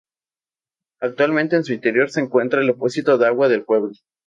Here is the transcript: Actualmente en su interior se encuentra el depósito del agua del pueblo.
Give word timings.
Actualmente 0.99 1.55
en 1.57 1.63
su 1.63 1.73
interior 1.73 2.09
se 2.09 2.21
encuentra 2.21 2.59
el 2.61 2.65
depósito 2.65 3.19
del 3.19 3.27
agua 3.27 3.49
del 3.49 3.65
pueblo. 3.65 3.91